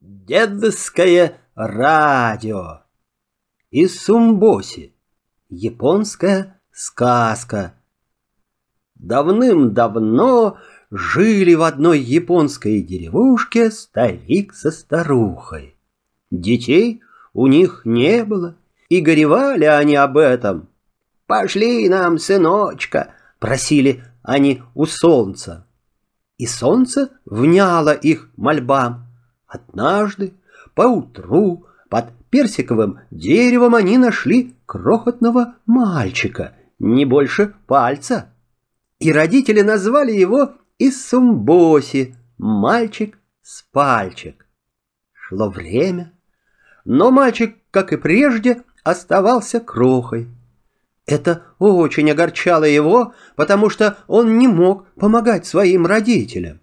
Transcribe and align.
Дедовское 0.00 1.42
радио. 1.54 2.84
Из 3.70 4.00
Сумбоси. 4.00 4.94
Японская 5.50 6.58
сказка. 6.72 7.74
Давным-давно 8.94 10.56
жили 10.90 11.52
в 11.52 11.62
одной 11.62 12.00
японской 12.00 12.80
деревушке 12.80 13.70
старик 13.70 14.54
со 14.54 14.70
старухой. 14.70 15.76
Детей 16.30 17.02
у 17.34 17.46
них 17.46 17.82
не 17.84 18.24
было, 18.24 18.56
и 18.88 19.02
горевали 19.02 19.66
они 19.66 19.96
об 19.96 20.16
этом. 20.16 20.70
«Пошли 21.26 21.90
нам, 21.90 22.16
сыночка!»— 22.16 23.12
просили 23.38 24.02
они 24.22 24.62
у 24.74 24.86
солнца. 24.86 25.66
И 26.38 26.46
солнце 26.46 27.10
вняло 27.26 27.92
их 27.92 28.30
мольбам. 28.38 29.09
Однажды, 29.50 30.34
поутру, 30.74 31.66
под 31.88 32.12
персиковым 32.30 33.00
деревом 33.10 33.74
они 33.74 33.98
нашли 33.98 34.54
крохотного 34.64 35.56
мальчика, 35.66 36.54
не 36.78 37.04
больше 37.04 37.54
пальца. 37.66 38.32
И 39.00 39.12
родители 39.12 39.62
назвали 39.62 40.12
его 40.12 40.52
Иссумбоси, 40.78 42.14
мальчик 42.38 43.18
с 43.42 43.62
пальчик. 43.72 44.46
Шло 45.12 45.50
время, 45.50 46.12
но 46.84 47.10
мальчик, 47.10 47.56
как 47.72 47.92
и 47.92 47.96
прежде, 47.96 48.62
оставался 48.84 49.58
крохой. 49.58 50.28
Это 51.06 51.42
очень 51.58 52.08
огорчало 52.08 52.64
его, 52.64 53.14
потому 53.34 53.68
что 53.68 53.98
он 54.06 54.38
не 54.38 54.46
мог 54.46 54.86
помогать 54.94 55.44
своим 55.44 55.86
родителям. 55.86 56.60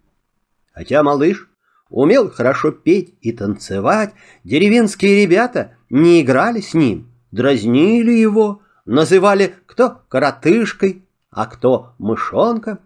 Хотя 0.71 1.03
малыш 1.03 1.49
умел 1.89 2.29
хорошо 2.29 2.71
петь 2.71 3.15
и 3.21 3.31
танцевать, 3.31 4.13
деревенские 4.43 5.23
ребята 5.23 5.77
не 5.89 6.21
играли 6.21 6.61
с 6.61 6.73
ним, 6.73 7.11
дразнили 7.31 8.11
его, 8.11 8.61
называли 8.85 9.53
кто 9.65 10.01
коротышкой, 10.09 11.05
а 11.29 11.45
кто 11.45 11.93
мышонком. 11.97 12.79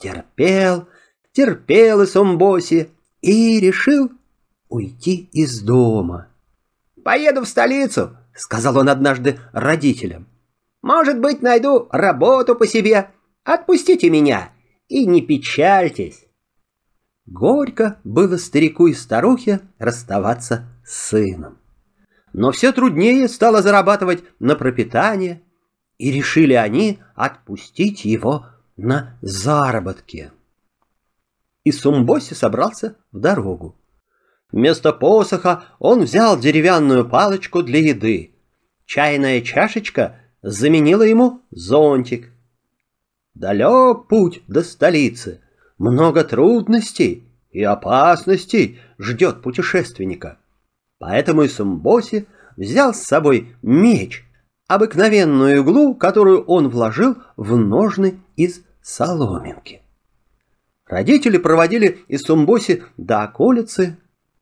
Терпел, 0.00 0.88
терпел 1.32 2.02
и 2.02 2.06
Сомбоси 2.06 2.90
и 3.20 3.60
решил 3.60 4.10
уйти 4.68 5.28
из 5.32 5.60
дома. 5.62 6.28
«Поеду 7.02 7.42
в 7.42 7.48
столицу»,— 7.48 8.16
сказал 8.34 8.76
он 8.76 8.88
однажды 8.88 9.40
родителям. 9.52 10.26
«Может 10.82 11.20
быть, 11.20 11.42
найду 11.42 11.88
работу 11.90 12.54
по 12.54 12.66
себе. 12.66 13.10
Отпустите 13.44 14.10
меня 14.10 14.52
и 14.88 15.06
не 15.06 15.22
печальтесь». 15.22 16.27
Горько 17.30 18.00
было 18.04 18.38
старику 18.38 18.86
и 18.86 18.94
старухе 18.94 19.60
расставаться 19.78 20.66
с 20.82 21.08
сыном. 21.08 21.58
Но 22.32 22.52
все 22.52 22.72
труднее 22.72 23.28
стало 23.28 23.60
зарабатывать 23.60 24.24
на 24.38 24.56
пропитание, 24.56 25.42
и 25.98 26.10
решили 26.10 26.54
они 26.54 27.00
отпустить 27.14 28.06
его 28.06 28.46
на 28.78 29.18
заработки. 29.20 30.32
И 31.64 31.72
Сумбоси 31.72 32.32
собрался 32.32 32.96
в 33.12 33.20
дорогу. 33.20 33.76
Вместо 34.50 34.94
посоха 34.94 35.64
он 35.78 36.04
взял 36.04 36.38
деревянную 36.38 37.06
палочку 37.06 37.62
для 37.62 37.80
еды. 37.80 38.36
Чайная 38.86 39.42
чашечка 39.42 40.18
заменила 40.40 41.02
ему 41.02 41.42
зонтик. 41.50 42.32
Далек 43.34 44.06
путь 44.08 44.42
до 44.46 44.62
столицы— 44.62 45.42
много 45.78 46.24
трудностей 46.24 47.28
и 47.50 47.62
опасностей 47.62 48.80
ждет 48.98 49.42
путешественника. 49.42 50.38
Поэтому 50.98 51.42
и 51.42 51.48
Сумбоси 51.48 52.26
взял 52.56 52.92
с 52.92 53.02
собой 53.02 53.54
меч, 53.62 54.24
обыкновенную 54.66 55.60
иглу, 55.60 55.94
которую 55.94 56.42
он 56.44 56.68
вложил 56.68 57.16
в 57.36 57.56
ножны 57.56 58.20
из 58.36 58.62
соломинки. 58.82 59.82
Родители 60.86 61.38
проводили 61.38 62.00
Исумбоси 62.08 62.82
до 62.96 63.22
околицы. 63.22 63.98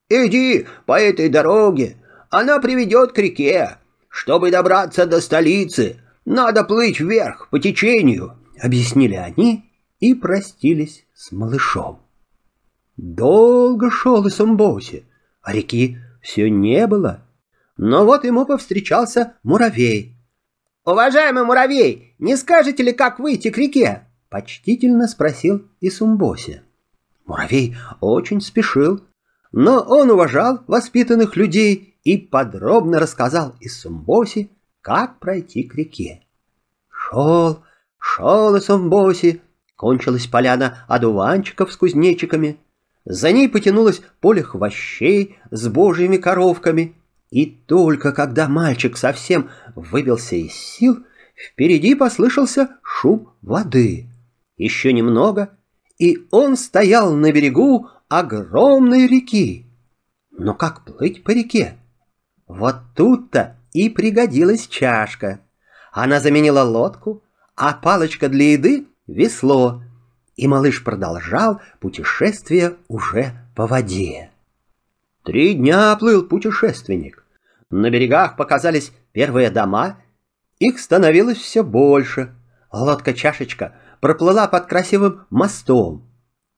«Иди 0.08 0.66
по 0.86 0.98
этой 0.98 1.28
дороге, 1.28 1.96
она 2.30 2.60
приведет 2.60 3.12
к 3.12 3.18
реке. 3.18 3.78
Чтобы 4.08 4.52
добраться 4.52 5.04
до 5.04 5.20
столицы, 5.20 5.96
надо 6.24 6.62
плыть 6.62 7.00
вверх 7.00 7.48
по 7.50 7.58
течению»,— 7.58 8.34
объяснили 8.62 9.14
они 9.14 9.66
и 10.10 10.14
простились 10.14 11.04
с 11.14 11.32
малышом. 11.32 12.00
Долго 12.96 13.90
шел 13.90 14.26
и 14.26 14.30
Сумбоси, 14.30 15.04
а 15.42 15.52
реки 15.52 15.98
все 16.22 16.48
не 16.48 16.86
было. 16.86 17.22
Но 17.76 18.04
вот 18.04 18.24
ему 18.24 18.46
повстречался 18.46 19.34
муравей. 19.42 20.16
«Уважаемый 20.84 21.44
муравей, 21.44 22.14
не 22.18 22.36
скажете 22.36 22.82
ли, 22.84 22.92
как 22.92 23.18
выйти 23.18 23.50
к 23.50 23.58
реке?» 23.58 24.06
Почтительно 24.28 25.08
спросил 25.08 25.68
Исумбоси. 25.80 26.62
Муравей 27.26 27.76
очень 28.00 28.40
спешил, 28.40 29.00
но 29.52 29.80
он 29.80 30.10
уважал 30.10 30.60
воспитанных 30.66 31.36
людей 31.36 31.98
и 32.04 32.16
подробно 32.16 33.00
рассказал 33.00 33.56
Исумбоси, 33.60 34.50
как 34.80 35.18
пройти 35.18 35.64
к 35.64 35.74
реке. 35.74 36.22
Шел, 36.88 37.64
шел 37.98 38.56
Исумбоси, 38.56 39.42
Кончилась 39.76 40.26
поляна 40.26 40.84
одуванчиков 40.88 41.72
с 41.72 41.76
кузнечиками. 41.76 42.58
За 43.04 43.30
ней 43.30 43.48
потянулось 43.48 44.02
поле 44.20 44.42
хвощей 44.42 45.38
с 45.50 45.68
божьими 45.68 46.16
коровками. 46.16 46.94
И 47.30 47.46
только 47.46 48.12
когда 48.12 48.48
мальчик 48.48 48.96
совсем 48.96 49.50
выбился 49.74 50.36
из 50.36 50.52
сил, 50.52 51.04
впереди 51.36 51.94
послышался 51.94 52.70
шум 52.82 53.32
воды. 53.42 54.06
Еще 54.56 54.92
немного, 54.92 55.50
и 55.98 56.26
он 56.30 56.56
стоял 56.56 57.12
на 57.14 57.30
берегу 57.30 57.88
огромной 58.08 59.06
реки. 59.06 59.66
Но 60.30 60.54
как 60.54 60.84
плыть 60.84 61.22
по 61.22 61.30
реке? 61.30 61.76
Вот 62.46 62.76
тут-то 62.94 63.56
и 63.72 63.90
пригодилась 63.90 64.66
чашка. 64.68 65.40
Она 65.92 66.20
заменила 66.20 66.62
лодку, 66.62 67.22
а 67.56 67.74
палочка 67.74 68.28
для 68.28 68.52
еды 68.52 68.86
весло, 69.06 69.82
и 70.36 70.46
малыш 70.46 70.84
продолжал 70.84 71.60
путешествие 71.80 72.76
уже 72.88 73.32
по 73.54 73.66
воде. 73.66 74.30
Три 75.24 75.54
дня 75.54 75.96
плыл 75.96 76.26
путешественник. 76.26 77.24
На 77.70 77.90
берегах 77.90 78.36
показались 78.36 78.92
первые 79.12 79.50
дома, 79.50 79.98
их 80.58 80.78
становилось 80.78 81.38
все 81.38 81.62
больше. 81.62 82.34
Лодка-чашечка 82.70 83.74
проплыла 84.00 84.46
под 84.48 84.66
красивым 84.66 85.26
мостом. 85.30 86.08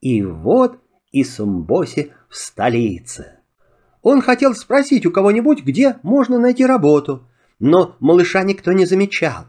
И 0.01 0.23
вот 0.23 0.79
и 1.11 1.25
Сумбоси 1.25 2.13
в 2.29 2.37
столице. 2.37 3.39
Он 4.03 4.21
хотел 4.21 4.55
спросить 4.55 5.07
у 5.07 5.11
кого-нибудь, 5.11 5.65
где 5.65 5.97
можно 6.03 6.39
найти 6.39 6.65
работу, 6.65 7.27
но 7.59 7.97
малыша 8.01 8.43
никто 8.43 8.73
не 8.73 8.87
замечал. 8.87 9.47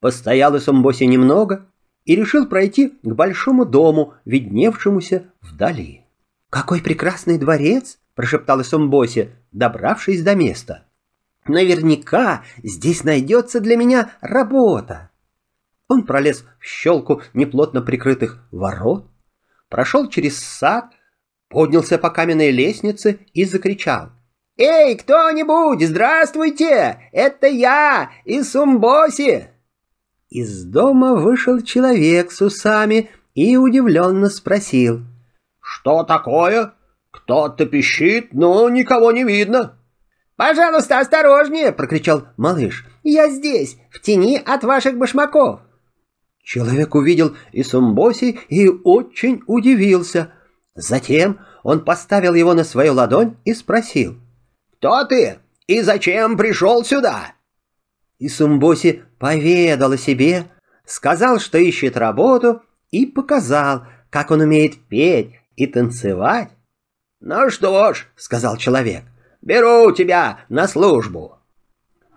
Постоял 0.00 0.54
и 0.54 0.60
Сумбоси 0.60 1.04
немного, 1.04 1.66
и 2.10 2.16
решил 2.16 2.46
пройти 2.46 2.88
к 3.04 3.14
большому 3.14 3.64
дому, 3.64 4.14
видневшемуся 4.24 5.26
вдали. 5.42 6.02
«Какой 6.50 6.82
прекрасный 6.82 7.38
дворец!»– 7.38 8.00
прошептал 8.16 8.62
Исумбоси, 8.62 9.30
добравшись 9.52 10.24
до 10.24 10.34
места. 10.34 10.88
«Наверняка 11.46 12.42
здесь 12.64 13.04
найдется 13.04 13.60
для 13.60 13.76
меня 13.76 14.10
работа!» 14.20 15.10
Он 15.86 16.04
пролез 16.04 16.44
в 16.58 16.64
щелку 16.64 17.22
неплотно 17.32 17.80
прикрытых 17.80 18.44
ворот, 18.50 19.06
прошел 19.68 20.08
через 20.08 20.36
сад, 20.36 20.86
поднялся 21.46 21.96
по 21.96 22.10
каменной 22.10 22.50
лестнице 22.50 23.20
и 23.34 23.44
закричал. 23.44 24.10
«Эй, 24.56 24.96
кто-нибудь, 24.96 25.86
здравствуйте! 25.86 27.08
Это 27.12 27.46
я, 27.46 28.10
Исумбоси!» 28.24 29.49
Из 30.30 30.62
дома 30.62 31.16
вышел 31.16 31.60
человек 31.60 32.30
с 32.30 32.40
усами 32.40 33.10
и 33.34 33.56
удивленно 33.56 34.30
спросил. 34.30 35.00
«Что 35.60 36.04
такое? 36.04 36.74
Кто-то 37.10 37.66
пищит, 37.66 38.32
но 38.32 38.68
никого 38.68 39.10
не 39.10 39.24
видно». 39.24 39.76
«Пожалуйста, 40.36 41.00
осторожнее!»— 41.00 41.72
прокричал 41.76 42.28
малыш. 42.36 42.86
«Я 43.02 43.28
здесь, 43.28 43.76
в 43.90 44.00
тени 44.00 44.36
от 44.36 44.62
ваших 44.62 44.96
башмаков!» 44.96 45.60
Человек 46.44 46.94
увидел 46.94 47.36
и 47.50 47.64
Сумбоси 47.64 48.38
и 48.48 48.68
очень 48.68 49.42
удивился. 49.48 50.32
Затем 50.76 51.40
он 51.64 51.84
поставил 51.84 52.34
его 52.34 52.54
на 52.54 52.62
свою 52.62 52.94
ладонь 52.94 53.36
и 53.44 53.52
спросил. 53.52 54.16
«Кто 54.78 55.04
ты 55.04 55.40
и 55.66 55.82
зачем 55.82 56.36
пришел 56.36 56.84
сюда?» 56.84 57.34
И 58.20 58.28
Сумбоси 58.28 59.02
поведал 59.18 59.92
о 59.92 59.96
себе, 59.96 60.44
сказал, 60.84 61.40
что 61.40 61.58
ищет 61.58 61.96
работу, 61.96 62.62
и 62.90 63.06
показал, 63.06 63.86
как 64.10 64.30
он 64.30 64.42
умеет 64.42 64.76
петь 64.88 65.40
и 65.56 65.66
танцевать. 65.66 66.50
«Ну 67.20 67.50
что 67.50 67.94
ж»,— 67.94 68.06
сказал 68.16 68.58
человек,— 68.58 69.04
«беру 69.42 69.90
тебя 69.92 70.40
на 70.50 70.68
службу». 70.68 71.38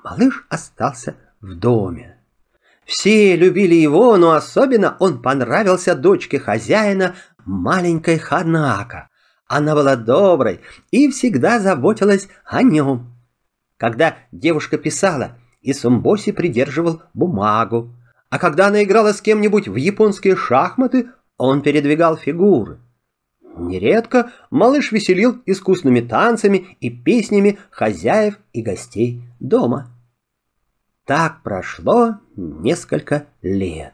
Малыш 0.04 0.46
остался 0.50 1.16
в 1.40 1.56
доме. 1.56 2.18
Все 2.86 3.38
любили 3.38 3.76
его, 3.76 4.18
но 4.18 4.34
особенно 4.34 4.98
он 5.00 5.22
понравился 5.22 5.96
дочке 5.96 6.38
хозяина, 6.38 7.16
маленькой 7.46 8.18
Ханака. 8.18 9.08
Она 9.48 9.74
была 9.74 9.96
доброй 9.96 10.60
и 10.92 11.10
всегда 11.10 11.60
заботилась 11.60 12.28
о 12.44 12.62
нем. 12.62 13.16
Когда 13.78 14.18
девушка 14.34 14.78
писала, 14.78 15.38
и 15.63 15.74
Сумбоси 15.74 16.31
придерживал 16.31 17.01
бумагу, 17.13 17.95
а 18.30 18.38
когда 18.38 18.68
она 18.68 18.83
играла 18.83 19.13
с 19.13 19.21
кем-нибудь 19.21 19.68
в 19.68 19.75
японские 19.75 20.36
шахматы, 20.36 21.10
он 21.38 21.62
передвигал 21.62 22.18
фигуры. 22.18 22.80
Нередко 23.57 24.31
малыш 24.50 24.92
веселил 24.92 25.42
искусными 25.45 26.01
танцами 26.01 26.77
и 26.80 26.89
песнями 26.89 27.60
хозяев 27.69 28.39
и 28.51 28.62
гостей 28.62 29.21
дома. 29.39 29.92
Так 31.06 31.44
прошло 31.44 32.15
несколько 32.36 33.27
лет. 33.42 33.94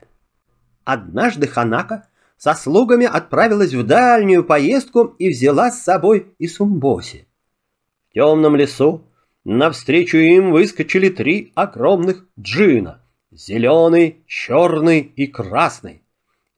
Однажды 0.86 1.48
Ханака 1.48 2.08
со 2.38 2.54
слугами 2.54 3.06
отправилась 3.06 3.74
в 3.74 3.86
дальнюю 3.86 4.46
поездку 4.46 5.16
и 5.20 5.30
взяла 5.30 5.72
с 5.72 5.84
собой 5.84 6.34
и 6.38 6.48
Сумбоси. 6.48 7.28
В 8.10 8.14
темном 8.14 8.56
лесу 8.56 9.04
навстречу 9.58 10.18
им 10.18 10.52
выскочили 10.52 11.10
три 11.10 11.52
огромных 11.56 12.26
джина— 12.40 13.02
зеленый, 13.32 14.24
черный 14.28 15.00
и 15.00 15.28
красный. 15.28 16.04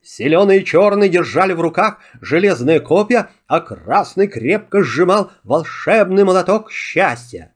Зеленый 0.03 0.59
и 0.59 0.65
черный 0.65 1.09
держали 1.09 1.53
в 1.53 1.61
руках 1.61 1.99
железные 2.19 2.79
копья, 2.79 3.29
а 3.47 3.61
красный 3.61 4.27
крепко 4.27 4.83
сжимал 4.83 5.31
волшебный 5.43 6.23
молоток 6.23 6.71
счастья. 6.71 7.53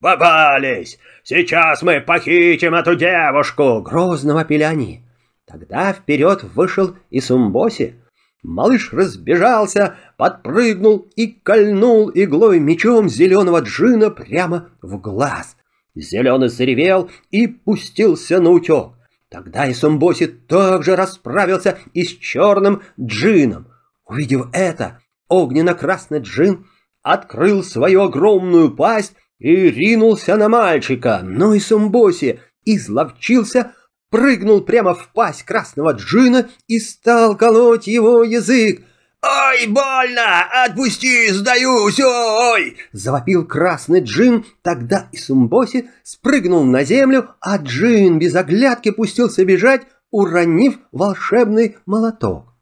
«Попались! 0.00 0.98
Сейчас 1.22 1.82
мы 1.82 2.00
похитим 2.00 2.74
эту 2.74 2.94
девушку!»— 2.94 3.80
грозно 3.84 4.34
вопили 4.34 4.64
они. 4.64 5.04
Тогда 5.46 5.92
вперед 5.92 6.42
вышел 6.42 6.94
и 7.10 7.20
Сумбоси. 7.20 7.94
Малыш 8.42 8.92
разбежался, 8.92 9.96
подпрыгнул 10.16 11.08
и 11.16 11.26
кольнул 11.26 12.10
иглой 12.14 12.60
мечом 12.60 13.08
зеленого 13.08 13.60
джина 13.60 14.10
прямо 14.10 14.70
в 14.80 14.98
глаз. 14.98 15.56
Зеленый 15.94 16.48
заревел 16.48 17.10
и 17.30 17.48
пустился 17.48 18.40
на 18.40 18.50
утек. 18.50 18.92
Тогда 19.28 19.66
и 19.66 19.74
Сумбоси 19.74 20.26
также 20.26 20.96
расправился 20.96 21.78
и 21.92 22.04
с 22.04 22.16
черным 22.16 22.82
джином. 22.98 23.68
Увидев 24.06 24.46
это, 24.52 25.00
огненно-красный 25.28 26.20
джин 26.20 26.66
открыл 27.02 27.62
свою 27.62 28.02
огромную 28.02 28.74
пасть 28.74 29.14
и 29.38 29.54
ринулся 29.54 30.36
на 30.36 30.48
мальчика, 30.48 31.20
но 31.22 31.54
и 31.54 31.60
Сумбоси 31.60 32.40
изловчился, 32.64 33.72
прыгнул 34.10 34.60
прямо 34.60 34.94
в 34.94 35.08
пасть 35.12 35.42
красного 35.44 35.92
джина 35.92 36.48
и 36.66 36.78
стал 36.78 37.36
колоть 37.36 37.86
его 37.86 38.22
язык. 38.22 38.82
«Ой, 39.20 39.66
больно! 39.66 40.64
Отпусти, 40.64 41.30
сдаюсь, 41.30 41.98
ой!» 41.98 42.76
Завопил 42.92 43.44
красный 43.44 44.00
джин, 44.00 44.46
тогда 44.62 45.08
и 45.10 45.16
Сумбоси 45.16 45.90
спрыгнул 46.04 46.62
на 46.64 46.84
землю, 46.84 47.30
а 47.40 47.56
джин 47.56 48.20
без 48.20 48.36
оглядки 48.36 48.92
пустился 48.92 49.44
бежать, 49.44 49.82
уронив 50.12 50.78
волшебный 50.92 51.76
молоток. 51.84 52.54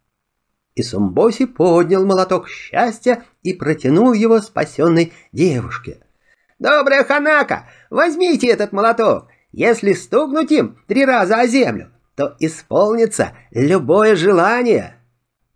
И 0.75 0.83
Сумбоси 0.83 1.45
поднял 1.45 2.07
молоток 2.07 2.49
счастья 2.49 3.25
и 3.43 3.53
протянул 3.53 4.15
его 4.15 4.41
спасенной 4.41 5.13
девушке. 5.33 6.01
«Добрая 6.59 7.05
Ханака, 7.05 7.69
возьмите 7.91 8.49
этот 8.49 8.73
молоток. 8.73 9.29
Если 9.57 9.93
стукнуть 9.95 10.53
им 10.53 10.79
три 10.87 11.05
раза 11.05 11.41
о 11.41 11.47
землю, 11.49 11.91
то 12.15 12.37
исполнится 12.39 13.33
любое 13.51 14.15
желание». 14.15 14.97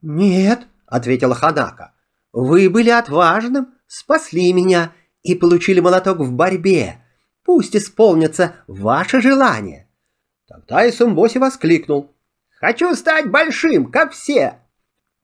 «Нет», 0.03 0.67
ответила 0.91 1.35
Ханака. 1.35 1.95
Вы 2.33 2.69
были 2.69 2.91
отважным, 2.91 3.69
спасли 3.87 4.53
меня 4.53 4.93
и 5.23 5.35
получили 5.35 5.81
молоток 5.81 6.19
в 6.19 6.33
борьбе. 6.33 7.03
Пусть 7.45 7.75
исполнится 7.75 8.57
ваше 8.67 9.21
желание. 9.21 9.89
Тогда 10.47 10.85
и 10.85 10.93
Сумбоси 10.93 11.39
воскликнул. 11.39 12.15
Хочу 12.61 12.95
стать 12.95 13.31
большим, 13.31 13.91
как 13.91 14.13
все. 14.13 14.59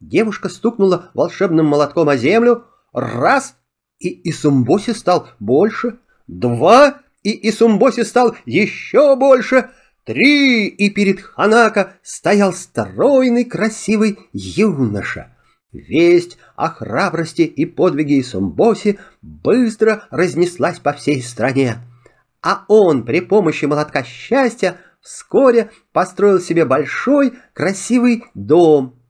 Девушка 0.01 0.49
стукнула 0.49 1.11
волшебным 1.15 1.67
молотком 1.67 2.09
о 2.09 2.17
землю. 2.17 2.65
Раз, 2.93 3.57
и 3.99 4.31
Исумбоси 4.31 4.93
стал 4.93 5.29
больше. 5.39 5.99
Два, 6.27 7.01
и 7.27 7.49
Исумбоси 7.51 8.05
стал 8.05 8.37
еще 8.45 9.17
больше. 9.17 9.71
Три, 10.05 10.69
и 10.69 10.89
перед 10.91 11.21
Ханака 11.21 11.95
стоял 12.01 12.53
стройный 12.53 13.45
красивый 13.45 14.21
юноша. 14.33 15.37
Весть 15.73 16.39
о 16.55 16.69
храбрости 16.69 17.43
и 17.43 17.67
подвиге 17.67 18.21
Исумбоси 18.21 19.01
быстро 19.23 20.05
разнеслась 20.13 20.79
по 20.79 20.93
всей 20.93 21.21
стране. 21.21 21.79
А 22.43 22.65
он 22.69 23.05
при 23.05 23.21
помощи 23.21 23.65
молотка 23.65 24.05
счастья 24.05 24.77
вскоре 25.01 25.73
построил 25.93 26.39
себе 26.39 26.65
большой 26.65 27.33
красивый 27.55 28.23
дом. 28.35 29.03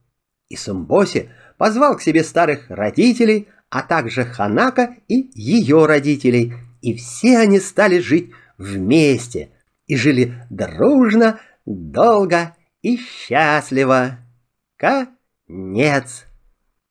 Исумбоси 0.49 1.29
позвал 1.59 1.97
к 1.97 2.01
себе 2.01 2.23
старых 2.23 2.65
родителей, 2.69 3.47
а 3.69 3.83
также 3.83 4.25
Ханака 4.25 4.95
и 5.07 5.29
ее 5.35 5.85
родителей, 5.85 6.55
и 6.87 6.93
все 6.93 7.39
они 7.39 7.59
стали 7.59 7.99
жить 7.99 8.31
вместе 8.57 9.49
и 9.87 9.97
жили 9.97 10.41
дружно, 10.49 11.37
долго 11.65 12.55
и 12.81 12.95
счастливо. 12.95 14.19
Конец. 14.77 16.25